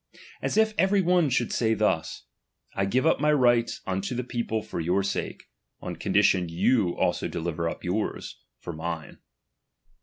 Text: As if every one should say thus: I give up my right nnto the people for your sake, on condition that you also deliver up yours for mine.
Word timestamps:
As 0.41 0.57
if 0.57 0.73
every 0.79 0.99
one 1.01 1.29
should 1.29 1.53
say 1.53 1.75
thus: 1.75 2.23
I 2.73 2.85
give 2.85 3.05
up 3.05 3.19
my 3.21 3.31
right 3.31 3.69
nnto 3.85 4.17
the 4.17 4.23
people 4.23 4.63
for 4.63 4.79
your 4.79 5.03
sake, 5.03 5.43
on 5.79 5.95
condition 5.95 6.47
that 6.47 6.51
you 6.51 6.97
also 6.97 7.27
deliver 7.27 7.69
up 7.69 7.83
yours 7.83 8.41
for 8.57 8.73
mine. 8.73 9.19